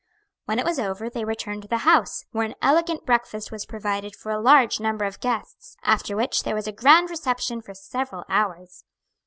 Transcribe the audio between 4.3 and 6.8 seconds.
a large number of guests; after which there was a